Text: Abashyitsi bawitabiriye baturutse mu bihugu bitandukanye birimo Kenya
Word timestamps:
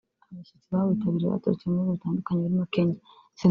Abashyitsi 0.29 0.67
bawitabiriye 0.73 1.29
baturutse 1.33 1.63
mu 1.65 1.73
bihugu 1.75 1.91
bitandukanye 1.95 2.41
birimo 2.41 2.65
Kenya 2.73 2.99